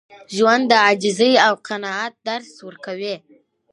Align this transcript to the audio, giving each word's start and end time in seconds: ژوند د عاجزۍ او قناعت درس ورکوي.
ژوند 0.35 0.63
د 0.69 0.73
عاجزۍ 0.85 1.33
او 1.45 1.53
قناعت 1.67 2.13
درس 2.27 2.51
ورکوي. 2.67 3.15